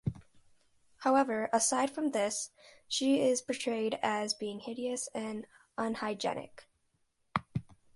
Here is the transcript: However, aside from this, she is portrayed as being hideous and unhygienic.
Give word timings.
However, 1.01 1.47
aside 1.53 1.91
from 1.91 2.09
this, 2.09 2.49
she 2.87 3.21
is 3.21 3.39
portrayed 3.43 3.99
as 4.01 4.33
being 4.33 4.59
hideous 4.61 5.09
and 5.13 5.45
unhygienic. 5.77 6.65